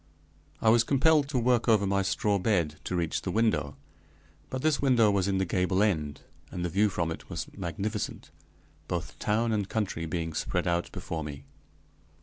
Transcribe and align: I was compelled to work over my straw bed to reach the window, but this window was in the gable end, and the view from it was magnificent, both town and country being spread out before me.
I 0.63 0.69
was 0.69 0.83
compelled 0.83 1.29
to 1.29 1.37
work 1.37 1.69
over 1.69 1.85
my 1.85 2.01
straw 2.01 2.39
bed 2.39 2.77
to 2.85 2.95
reach 2.95 3.21
the 3.21 3.29
window, 3.29 3.77
but 4.49 4.63
this 4.63 4.81
window 4.81 5.11
was 5.11 5.27
in 5.27 5.37
the 5.37 5.45
gable 5.45 5.83
end, 5.83 6.21
and 6.49 6.65
the 6.65 6.69
view 6.69 6.89
from 6.89 7.11
it 7.11 7.29
was 7.29 7.53
magnificent, 7.55 8.31
both 8.87 9.19
town 9.19 9.51
and 9.51 9.69
country 9.69 10.07
being 10.07 10.33
spread 10.33 10.65
out 10.67 10.91
before 10.91 11.23
me. 11.23 11.45